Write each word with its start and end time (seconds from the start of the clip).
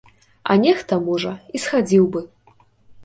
А 0.53 0.55
нехта, 0.63 0.97
можа, 1.09 1.35
і 1.59 1.63
схадзіў 1.67 2.11
бы. 2.17 2.27